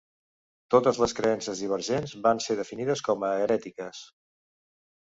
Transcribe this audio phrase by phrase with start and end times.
[0.75, 4.07] Totes les creences divergents van ser definides com a herètiques.